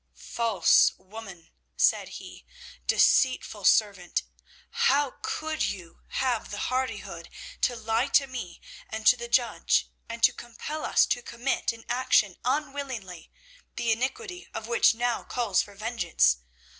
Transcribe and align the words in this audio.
"'False 0.15 0.93
woman,' 0.97 1.51
said 1.77 2.09
he, 2.17 2.43
'deceitful 2.87 3.63
servant! 3.63 4.23
How 4.71 5.17
could 5.21 5.61
you 5.69 6.01
have 6.07 6.49
the 6.49 6.57
hardihood 6.57 7.29
to 7.61 7.75
lie 7.75 8.07
to 8.07 8.25
me 8.25 8.59
and 8.89 9.05
to 9.05 9.15
the 9.15 9.27
judge, 9.27 9.89
and 10.09 10.23
to 10.23 10.33
compel 10.33 10.83
us 10.85 11.05
to 11.05 11.21
commit 11.21 11.71
an 11.71 11.85
action 11.87 12.35
unwillingly, 12.43 13.31
the 13.75 13.91
iniquity 13.91 14.47
of 14.55 14.65
which 14.65 14.95
now 14.95 15.23
calls 15.23 15.61
for 15.61 15.75
vengeance? 15.75 16.37